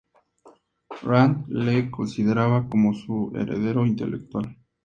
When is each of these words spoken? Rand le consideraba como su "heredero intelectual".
Rand 1.03 1.45
le 1.47 1.91
consideraba 1.91 2.67
como 2.67 2.95
su 2.95 3.31
"heredero 3.35 3.85
intelectual". 3.85 4.57